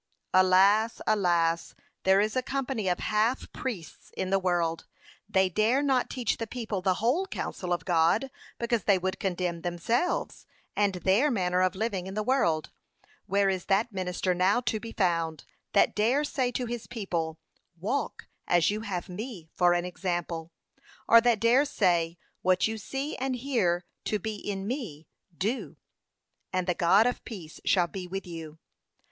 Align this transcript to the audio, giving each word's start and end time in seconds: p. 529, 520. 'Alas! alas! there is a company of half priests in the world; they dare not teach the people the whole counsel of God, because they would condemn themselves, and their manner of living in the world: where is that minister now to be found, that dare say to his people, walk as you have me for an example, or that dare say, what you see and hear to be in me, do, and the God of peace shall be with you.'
p. 0.01 0.39
529, 0.39 0.89
520. 1.05 1.19
'Alas! 1.19 1.19
alas! 1.55 1.75
there 2.05 2.19
is 2.19 2.35
a 2.35 2.41
company 2.41 2.87
of 2.87 2.97
half 2.97 3.53
priests 3.53 4.11
in 4.17 4.31
the 4.31 4.39
world; 4.39 4.87
they 5.29 5.47
dare 5.47 5.83
not 5.83 6.09
teach 6.09 6.37
the 6.37 6.47
people 6.47 6.81
the 6.81 6.95
whole 6.95 7.27
counsel 7.27 7.71
of 7.71 7.85
God, 7.85 8.31
because 8.57 8.85
they 8.85 8.97
would 8.97 9.19
condemn 9.19 9.61
themselves, 9.61 10.47
and 10.75 10.95
their 10.95 11.29
manner 11.29 11.61
of 11.61 11.75
living 11.75 12.07
in 12.07 12.15
the 12.15 12.23
world: 12.23 12.71
where 13.27 13.47
is 13.47 13.65
that 13.65 13.91
minister 13.91 14.33
now 14.33 14.59
to 14.61 14.79
be 14.79 14.91
found, 14.91 15.45
that 15.73 15.93
dare 15.93 16.23
say 16.23 16.49
to 16.51 16.65
his 16.65 16.87
people, 16.87 17.37
walk 17.79 18.25
as 18.47 18.71
you 18.71 18.81
have 18.81 19.07
me 19.07 19.51
for 19.53 19.73
an 19.75 19.85
example, 19.85 20.51
or 21.07 21.21
that 21.21 21.39
dare 21.39 21.63
say, 21.63 22.17
what 22.41 22.67
you 22.67 22.75
see 22.75 23.15
and 23.17 23.35
hear 23.35 23.85
to 24.03 24.17
be 24.17 24.33
in 24.37 24.65
me, 24.65 25.07
do, 25.37 25.77
and 26.51 26.65
the 26.65 26.73
God 26.73 27.05
of 27.05 27.23
peace 27.23 27.59
shall 27.63 27.85
be 27.85 28.07
with 28.07 28.25
you.' 28.25 28.57